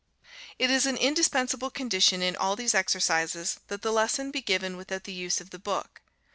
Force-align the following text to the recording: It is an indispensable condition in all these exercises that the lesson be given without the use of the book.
It 0.57 0.71
is 0.71 0.87
an 0.87 0.97
indispensable 0.97 1.69
condition 1.69 2.23
in 2.23 2.35
all 2.35 2.55
these 2.55 2.73
exercises 2.73 3.59
that 3.67 3.83
the 3.83 3.91
lesson 3.93 4.31
be 4.31 4.41
given 4.41 4.75
without 4.75 5.03
the 5.03 5.13
use 5.13 5.39
of 5.39 5.51
the 5.51 5.59
book. 5.59 6.01